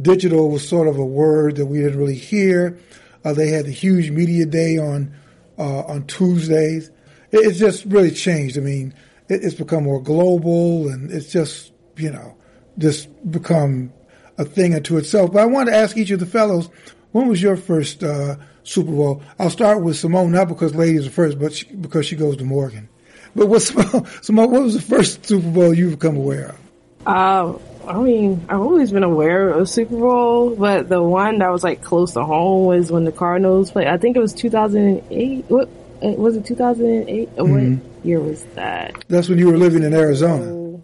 [0.00, 2.78] digital was sort of a word that we didn't really hear.
[3.24, 5.14] Uh, they had the huge media day on
[5.58, 6.90] uh, on Tuesdays.
[7.30, 8.58] It, it's just really changed.
[8.58, 8.94] I mean,
[9.28, 12.36] it, it's become more global, and it's just you know
[12.78, 13.92] just become
[14.38, 15.32] a thing unto itself.
[15.32, 16.68] But I wanted to ask each of the fellows,
[17.12, 19.22] when was your first uh, Super Bowl?
[19.38, 22.44] I'll start with Simone, not because ladies are first, but she, because she goes to
[22.44, 22.88] Morgan.
[23.34, 23.62] But what
[24.22, 27.06] Simone, what was the first Super Bowl you've become aware of?
[27.06, 31.64] Um, I mean, I've always been aware of Super Bowl, but the one that was
[31.64, 33.88] like close to home was when the Cardinals played.
[33.88, 35.44] I think it was 2008.
[35.48, 35.68] What
[36.00, 36.46] was it?
[36.46, 37.36] 2008?
[37.36, 37.74] Mm-hmm.
[37.74, 39.04] What year was that?
[39.08, 40.80] That's when you were living in Arizona.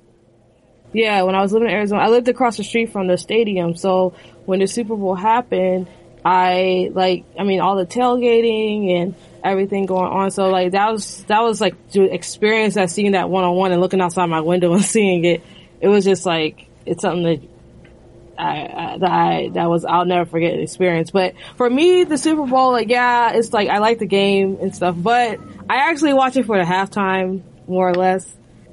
[0.92, 3.76] Yeah, when I was living in Arizona, I lived across the street from the stadium.
[3.76, 4.14] So
[4.46, 5.86] when the Super Bowl happened,
[6.24, 10.30] I like, I mean, all the tailgating and everything going on.
[10.30, 13.72] So like that was that was like to experience that, seeing that one on one
[13.72, 15.42] and looking outside my window and seeing it.
[15.80, 17.48] It was just like it's something that
[18.38, 21.10] I, I, that I, that was, I'll never forget the experience.
[21.10, 24.74] But for me, the Super Bowl, like, yeah, it's like, I like the game and
[24.74, 28.26] stuff, but I actually watch it for the halftime, more or less.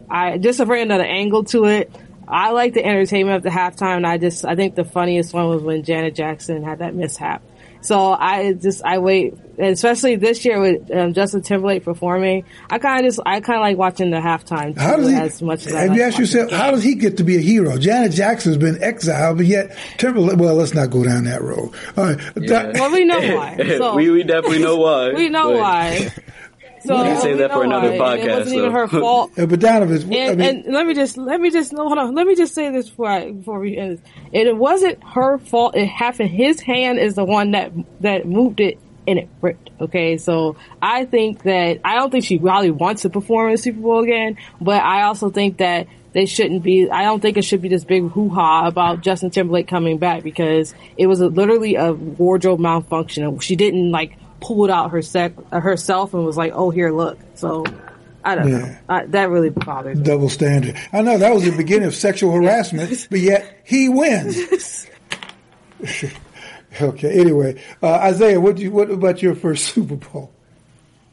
[0.10, 1.91] I, just to bring another angle to it,
[2.28, 5.47] I like the entertainment of the halftime and I just, I think the funniest one
[5.47, 7.41] was when Janet Jackson had that mishap.
[7.86, 12.45] So I just, I wait, especially this year with um, Justin Timberlake performing.
[12.69, 15.41] I kind of just, I kind of like watching the halftime how does he, as
[15.41, 17.78] much as Have like you asked yourself, how does he get to be a hero?
[17.78, 21.71] Janet Jackson's been exiled, but yet Timberlake, well, let's not go down that road.
[21.95, 22.19] All right.
[22.36, 22.71] Yeah.
[22.74, 23.58] well, we know why.
[23.58, 25.13] So, we, we definitely know why.
[25.13, 25.60] we know but.
[25.60, 26.13] why.
[26.86, 28.17] So we can save that for another why.
[28.17, 28.26] podcast.
[28.26, 28.58] It wasn't so.
[28.58, 29.32] even her fault.
[29.38, 32.15] yeah, but Donovan, and, I mean, and let me just let me just hold on.
[32.15, 33.98] Let me just say this before I, before we end.
[33.98, 34.12] This.
[34.32, 35.76] It wasn't her fault.
[35.76, 36.30] It happened.
[36.30, 37.71] His hand is the one that
[38.02, 39.69] that moved it and it ripped.
[39.80, 43.58] Okay, so I think that I don't think she probably wants to perform in the
[43.58, 46.89] Super Bowl again, but I also think that they shouldn't be.
[46.89, 50.24] I don't think it should be this big hoo ha about Justin Timberlake coming back
[50.24, 53.39] because it was a, literally a wardrobe malfunction.
[53.39, 57.65] She didn't like pulled out her sec- herself and was like, "Oh, here, look." So
[58.26, 58.58] I don't yeah.
[58.58, 58.78] know.
[58.89, 60.04] I, that really bothers me.
[60.04, 60.76] Double standard.
[60.91, 64.88] I know that was the beginning of sexual harassment, but yet he wins.
[66.82, 67.19] okay.
[67.19, 70.32] Anyway, uh, Isaiah, what you, what about your first Super Bowl?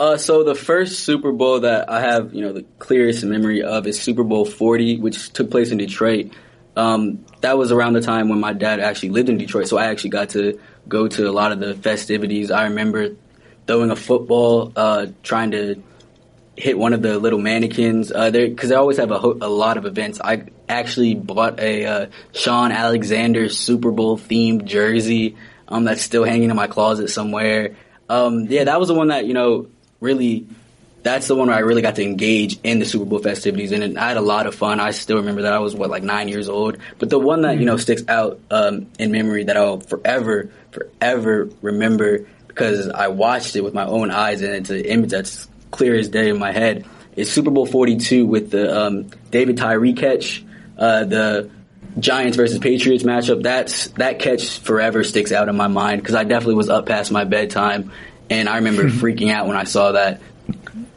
[0.00, 3.86] Uh, so the first Super Bowl that I have, you know, the clearest memory of
[3.86, 6.32] is Super Bowl 40, which took place in Detroit.
[6.74, 9.86] Um, that was around the time when my dad actually lived in Detroit, so I
[9.86, 10.58] actually got to
[10.88, 12.50] go to a lot of the festivities.
[12.50, 13.16] I remember
[13.66, 15.82] throwing a football, uh, trying to
[16.56, 19.78] hit one of the little mannequins uh, because they always have a, ho- a, lot
[19.78, 20.20] of events.
[20.20, 25.36] I actually bought a uh, Shaun Alexander Super Bowl themed jersey
[25.68, 27.76] um, that's still hanging in my closet somewhere.
[28.08, 29.68] Um, yeah, that was the one that you know
[30.00, 30.46] really
[31.02, 33.98] that's the one where I really got to engage in the Super Bowl festivities, and
[33.98, 34.78] I had a lot of fun.
[34.78, 37.58] I still remember that I was what like nine years old, but the one that
[37.58, 43.56] you know sticks out um, in memory that I'll forever, forever remember because I watched
[43.56, 46.52] it with my own eyes, and it's an image that's clear as day in my
[46.52, 46.86] head.
[47.16, 50.44] Is Super Bowl Forty Two with the um, David Tyree catch,
[50.78, 51.50] uh, the
[51.98, 53.42] Giants versus Patriots matchup.
[53.42, 57.10] That's that catch forever sticks out in my mind because I definitely was up past
[57.10, 57.90] my bedtime,
[58.30, 60.20] and I remember freaking out when I saw that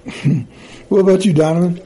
[0.89, 1.81] what about you, Donovan?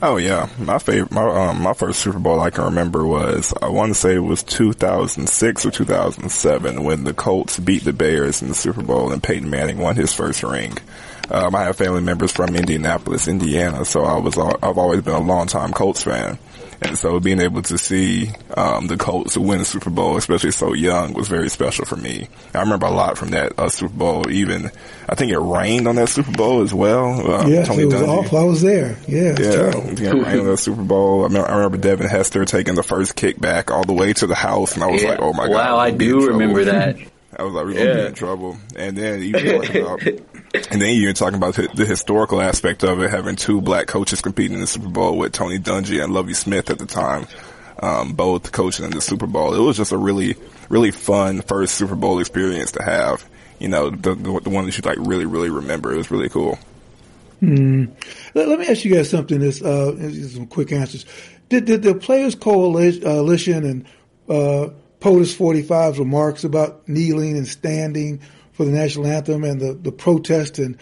[0.00, 3.68] Oh yeah, my favorite, my um, my first Super Bowl I can remember was I
[3.68, 8.48] want to say it was 2006 or 2007 when the Colts beat the Bears in
[8.48, 10.78] the Super Bowl and Peyton Manning won his first ring.
[11.30, 15.20] Um, I have family members from Indianapolis, Indiana, so I was I've always been a
[15.20, 16.38] long time Colts fan.
[16.80, 20.74] And so being able to see um, the Colts win the Super Bowl, especially so
[20.74, 22.28] young, was very special for me.
[22.54, 24.30] I remember a lot from that uh, Super Bowl.
[24.30, 24.70] Even
[25.08, 27.32] I think it rained on that Super Bowl as well.
[27.32, 28.08] Um, yes, Tony it was Dungy.
[28.08, 28.38] awful.
[28.38, 28.96] I was there.
[29.08, 31.22] Yeah, yeah, it rained on that Super Bowl.
[31.22, 34.26] I remember, I remember, Devin Hester taking the first kick back all the way to
[34.26, 35.10] the house, and I was yeah.
[35.10, 36.96] like, "Oh my god!" Wow, I do remember that.
[37.38, 37.94] I was like, "We're gonna yeah.
[37.94, 40.02] be in trouble." And then even talking about
[40.70, 44.54] and then you're talking about the historical aspect of it, having two black coaches competing
[44.54, 47.26] in the Super Bowl with Tony Dungy and Lovie Smith at the time,
[47.80, 49.54] um, both coaching in the Super Bowl.
[49.54, 50.36] It was just a really,
[50.68, 53.28] really fun first Super Bowl experience to have.
[53.58, 55.92] You know, the, the, the one that you like really, really remember.
[55.92, 56.58] It was really cool.
[57.40, 57.86] Hmm.
[58.34, 59.38] Let, let, me ask you guys something.
[59.38, 61.06] This, uh, some quick answers.
[61.48, 63.86] Did, did the Players Coalition and
[64.28, 68.20] uh, POTUS 45's remarks about kneeling and standing
[68.52, 70.78] for the national anthem and the, the protest and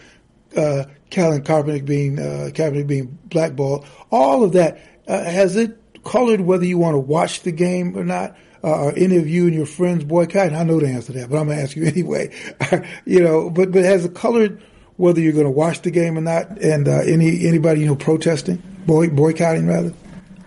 [0.56, 6.40] uh, Colin Kaepernick being uh, Kaepernick being blackballed, all of that uh, has it colored
[6.40, 8.36] whether you want to watch the game or not?
[8.64, 10.56] Uh, are any of you and your friends boycotting?
[10.56, 12.34] I know the answer to that, but I'm going to ask you anyway.
[13.04, 14.62] you know, but but has it colored
[14.96, 16.58] whether you're going to watch the game or not?
[16.58, 19.92] And uh, any anybody you know protesting, boy, boycotting rather?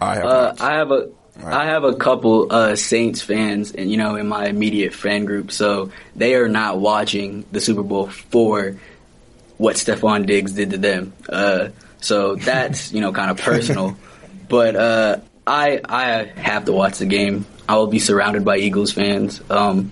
[0.02, 0.26] I have.
[0.26, 1.10] Uh, I have a
[1.42, 1.54] Right.
[1.54, 5.52] I have a couple uh, Saints fans, and you know, in my immediate fan group,
[5.52, 8.78] so they are not watching the Super Bowl for
[9.58, 11.14] what Stefon Diggs did to them.
[11.28, 11.70] Uh,
[12.02, 13.98] so that's you know kind of personal.
[14.50, 17.46] but uh, I I have to watch the game.
[17.68, 19.42] I will be surrounded by Eagles fans.
[19.50, 19.92] Um,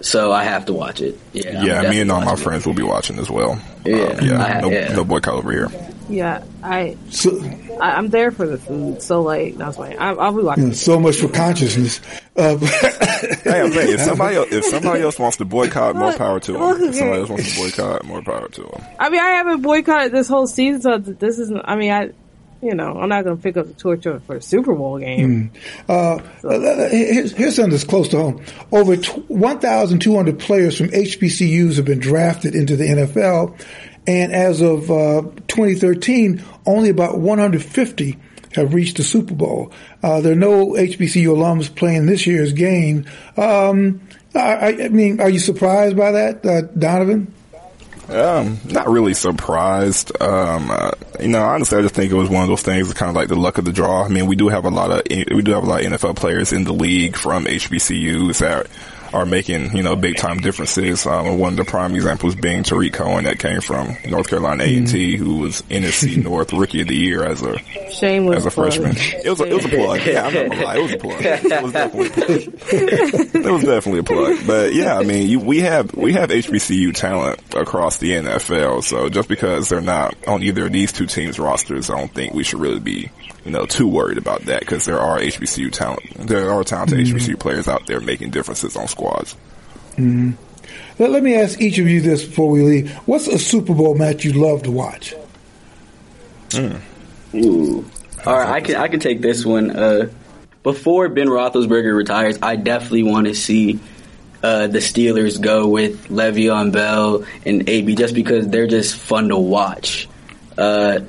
[0.00, 1.18] so I have to watch it.
[1.32, 1.90] Yeah, yeah.
[1.90, 3.60] Me and all my friends will be watching as well.
[3.84, 4.94] Yeah, um, yeah, I, no, yeah.
[4.94, 5.68] no boycott over here.
[6.08, 7.38] Yeah, I, so,
[7.80, 9.02] I am there for the food.
[9.02, 10.72] So like that's why I, will be watching.
[10.72, 12.00] so much for consciousness.
[12.36, 16.40] Uh, hey, I'm saying if somebody else, if somebody else wants to boycott, more power
[16.40, 16.62] to them.
[16.62, 18.84] If somebody else wants to boycott, more power to them.
[18.98, 21.52] I mean, I haven't boycotted this whole season, so this is.
[21.64, 22.10] I mean, I
[22.62, 25.52] you know, I'm not going to pick up the torch for a Super Bowl game.
[25.88, 25.88] Mm.
[25.88, 26.48] Uh, so.
[26.48, 28.42] Uh, here's, here's, something that's close to home.
[28.72, 33.64] Over 1,200 players from HBCUs have been drafted into the NFL,
[34.06, 38.18] and as of uh, 2013, only about 150
[38.54, 39.72] have reached the Super Bowl.
[40.02, 43.06] Uh, there are no HBCU alums playing this year's game.
[43.36, 44.00] Um,
[44.34, 47.32] I, I, mean, are you surprised by that, uh, Donovan?
[48.08, 50.12] Um, not really surprised.
[50.20, 53.10] Um, uh, you know, honestly, I just think it was one of those things, kind
[53.10, 54.04] of like the luck of the draw.
[54.04, 56.16] I mean, we do have a lot of we do have a lot of NFL
[56.16, 58.66] players in the league from HBCUs that
[59.12, 61.06] are making, you know, big time differences.
[61.06, 64.82] Um, one of the prime examples being Tarik Cohen that came from North Carolina A&T,
[64.82, 65.24] mm-hmm.
[65.24, 67.58] who was NFC North Rookie of the Year as a
[67.90, 68.94] Shameless as a freshman.
[68.96, 70.00] It was a, it was a plug.
[70.06, 71.24] Yeah, I'm not gonna lie, it was a plug.
[71.24, 72.28] It was definitely a plug.
[73.44, 74.46] it was definitely a plug.
[74.46, 78.84] But yeah, I mean, you, we have we have HBCU talent across the NFL.
[78.84, 82.34] So just because they're not on either of these two teams' rosters, I don't think
[82.34, 83.10] we should really be
[83.48, 87.16] you know, too worried about that because there are HBCU talent, there are talented mm-hmm.
[87.16, 89.36] HBCU players out there making differences on squads.
[89.92, 90.32] Mm-hmm.
[90.98, 93.94] Let, let, me ask each of you this before we leave: What's a Super Bowl
[93.94, 95.14] match you'd love to watch?
[96.50, 96.80] Mm.
[97.34, 97.88] Ooh.
[98.26, 99.70] All right, I can I can take this one.
[99.70, 100.08] Uh,
[100.64, 103.78] before Ben Roethlisberger retires, I definitely want to see
[104.42, 109.36] uh, the Steelers go with Le'Veon Bell and AB just because they're just fun to
[109.36, 110.08] watch.
[110.56, 111.00] Uh,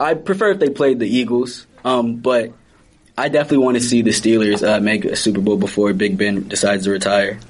[0.00, 2.52] I prefer if they played the Eagles, um, but
[3.18, 6.46] I definitely want to see the Steelers uh, make a Super Bowl before Big Ben
[6.46, 7.40] decides to retire.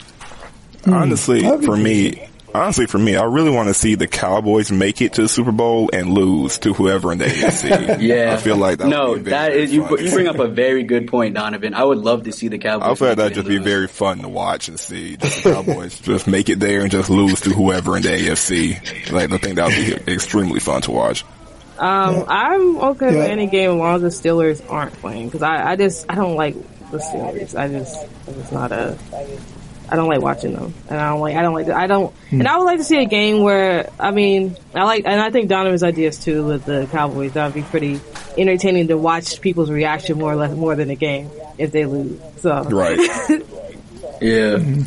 [0.86, 5.12] Honestly, for me, honestly, for me, I really want to see the Cowboys make it
[5.14, 7.98] to the Super Bowl and lose to whoever in the AFC.
[8.00, 9.82] yeah, I feel like that no, that is you.
[9.98, 11.74] You bring up a very good point, Donovan.
[11.74, 12.88] I would love to see the Cowboys.
[12.88, 16.26] I feel like that'd just be very fun to watch and see the Cowboys just
[16.26, 19.12] make it there and just lose to whoever in the AFC.
[19.12, 21.24] Like I think that would be extremely fun to watch.
[21.78, 22.24] Um, yeah.
[22.26, 23.18] I'm okay yeah.
[23.18, 26.14] with any game as long as the Steelers aren't playing because I, I just I
[26.14, 26.54] don't like
[26.90, 27.58] the Steelers.
[27.58, 28.98] I just it's not a
[29.90, 32.40] I don't like watching them, and I don't like I don't like I don't hmm.
[32.40, 35.30] and I would like to see a game where I mean I like and I
[35.30, 38.00] think Donovan's ideas too with the Cowboys that would be pretty
[38.36, 42.20] entertaining to watch people's reaction more or less more than a game if they lose.
[42.38, 42.98] So right,
[44.20, 44.58] yeah.
[44.58, 44.82] Hmm.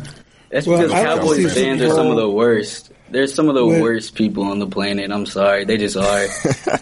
[0.50, 2.92] That's well, because Cowboys fans are some of the worst.
[3.12, 5.10] They're some of the when, worst people on the planet.
[5.10, 6.26] I'm sorry, they just are.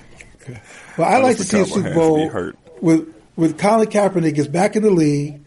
[0.99, 4.83] well, I like to see a Super Bowl with with Colin Kaepernick is back in
[4.83, 5.41] the league,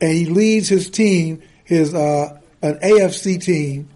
[0.00, 3.88] and he leads his team, his uh, an AFC team,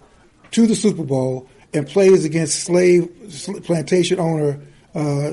[0.53, 3.09] to the Super Bowl and plays against slave
[3.65, 4.61] plantation owner
[4.95, 5.33] uh,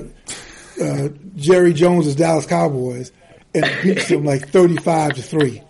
[0.82, 3.12] uh, Jerry Jones's Dallas Cowboys
[3.56, 5.64] and beats them like thirty-five to three.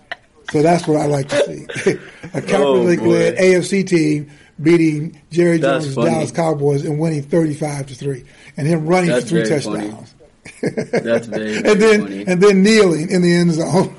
[0.52, 1.92] So that's what I like to see.
[2.34, 4.32] a Kaepernick-led oh, AFC team
[4.62, 8.24] beating Jerry Jones' Dallas Cowboys and winning 35 to 3
[8.58, 10.16] and him running That's for three touchdowns.
[10.62, 12.26] That's very, very and then funny.
[12.26, 13.96] and then kneeling in the end zone.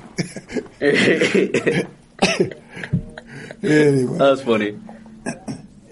[3.63, 4.17] anyway.
[4.17, 4.79] That's funny.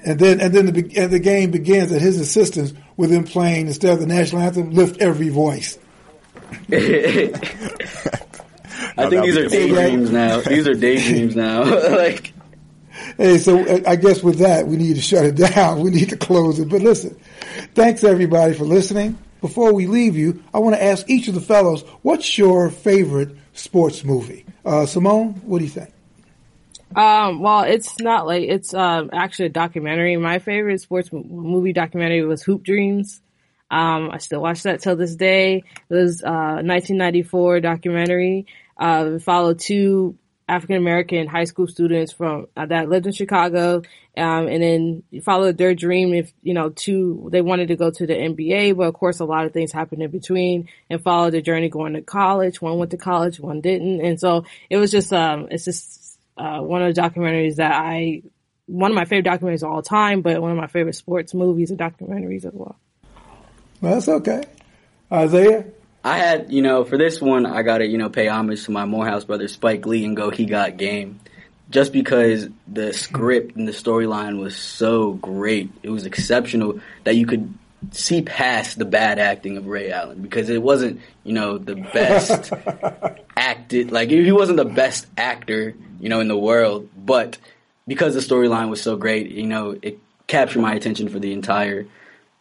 [0.04, 3.67] And then and then the and the game begins at his assistants with him playing
[3.67, 5.78] instead of the national anthem, lift every voice.
[8.98, 10.42] I think these are daydreams now.
[10.42, 11.64] These are daydreams now.
[11.98, 12.34] like
[13.18, 15.82] Hey, so uh, I guess with that, we need to shut it down.
[15.88, 16.70] We need to close it.
[16.70, 17.18] But listen,
[17.74, 19.18] thanks everybody for listening.
[19.42, 23.36] Before we leave you, I want to ask each of the fellows, what's your favorite
[23.54, 24.46] sports movie?
[24.66, 25.92] Uh, Simone, what do you think?
[26.96, 30.18] Um, well, it's not like it's um, actually a documentary.
[30.18, 33.22] My favorite sports movie documentary was Hoop Dreams.
[33.70, 35.64] Um, I still watch that till this day.
[35.90, 38.48] It was uh, 1994 documentary.
[38.78, 40.18] Uh, followed two
[40.50, 43.82] African American high school students from uh, that lived in Chicago,
[44.16, 46.14] um, and then followed their dream.
[46.14, 49.26] If you know, to they wanted to go to the NBA, but of course, a
[49.26, 52.62] lot of things happened in between, and followed the journey going to college.
[52.62, 56.60] One went to college, one didn't, and so it was just um, it's just uh,
[56.60, 58.22] one of the documentaries that I
[58.68, 61.72] one of my favorite documentaries of all time, but one of my favorite sports movies
[61.72, 62.54] and documentaries as.
[62.54, 62.78] Well,
[63.82, 64.43] that's okay,
[65.12, 65.66] Isaiah.
[66.08, 68.86] I had, you know, for this one, I gotta, you know, pay homage to my
[68.86, 70.30] Morehouse brother Spike Lee and go.
[70.30, 71.20] He got game,
[71.70, 75.70] just because the script and the storyline was so great.
[75.84, 77.53] It was exceptional that you could
[77.91, 82.53] see past the bad acting of Ray Allen because it wasn't, you know, the best
[83.36, 83.91] acted.
[83.91, 87.38] Like he wasn't the best actor, you know, in the world, but
[87.86, 91.86] because the storyline was so great, you know, it captured my attention for the entire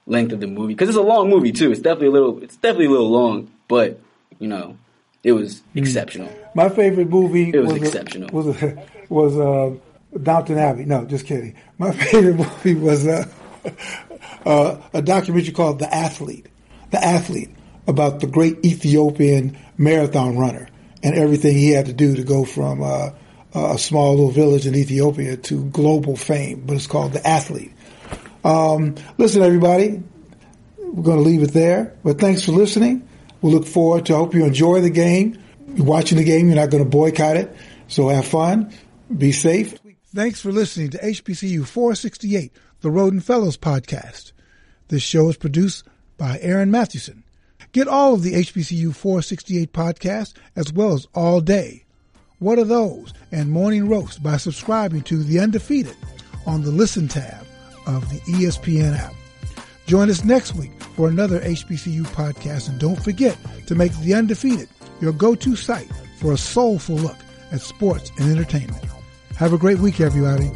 [0.06, 1.72] length of the movie because it's a long movie too.
[1.72, 2.42] It's definitely a little.
[2.42, 4.00] It's definitely a little long, but
[4.38, 4.76] you know,
[5.22, 5.78] it was hmm.
[5.78, 6.32] exceptional.
[6.54, 8.30] My favorite movie it was, was exceptional.
[8.30, 9.74] A, was a, was uh,
[10.22, 10.84] Downton Abbey.
[10.84, 11.54] No, just kidding.
[11.78, 13.26] My favorite movie was uh,
[14.46, 16.46] uh, a documentary called The Athlete.
[16.90, 17.50] The Athlete
[17.86, 20.68] about the great Ethiopian marathon runner
[21.02, 23.10] and everything he had to do to go from uh,
[23.54, 26.62] a small little village in Ethiopia to global fame.
[26.66, 27.72] But it's called The Athlete.
[28.44, 30.02] Um, listen, everybody,
[30.78, 31.94] we're going to leave it there.
[32.04, 33.05] But thanks for listening.
[33.42, 34.16] We look forward to.
[34.16, 35.38] Hope you enjoy the game.
[35.74, 36.46] You're watching the game.
[36.46, 37.54] You're not going to boycott it.
[37.88, 38.72] So have fun.
[39.16, 39.78] Be safe.
[40.14, 44.32] Thanks for listening to HBCU 468, the Rhoden Fellows podcast.
[44.88, 45.84] This show is produced
[46.16, 47.24] by Aaron Mathewson.
[47.72, 51.84] Get all of the HBCU 468 podcasts as well as All Day.
[52.38, 53.12] What are those?
[53.32, 55.96] And Morning Roast by subscribing to The Undefeated
[56.46, 57.44] on the Listen tab
[57.86, 59.14] of the ESPN app.
[59.86, 63.36] Join us next week for another HBCU podcast and don't forget
[63.66, 64.68] to make The Undefeated
[65.00, 67.18] your go-to site for a soulful look
[67.52, 68.82] at sports and entertainment.
[69.36, 70.50] Have a great week, everybody.